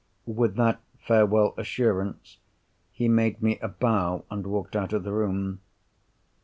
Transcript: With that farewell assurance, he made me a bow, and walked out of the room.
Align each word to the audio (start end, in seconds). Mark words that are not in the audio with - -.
With 0.25 0.55
that 0.55 0.81
farewell 1.05 1.53
assurance, 1.57 2.39
he 2.91 3.07
made 3.07 3.39
me 3.43 3.59
a 3.59 3.67
bow, 3.67 4.25
and 4.31 4.47
walked 4.47 4.75
out 4.75 4.93
of 4.93 5.03
the 5.03 5.13
room. 5.13 5.59